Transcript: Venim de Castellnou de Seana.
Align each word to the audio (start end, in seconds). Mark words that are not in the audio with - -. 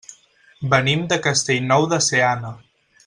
Venim 0.71 1.03
de 1.11 1.19
Castellnou 1.27 1.87
de 1.93 2.01
Seana. 2.07 2.53